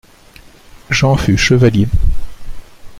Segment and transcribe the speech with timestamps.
[0.89, 1.87] Jean fut chevalier.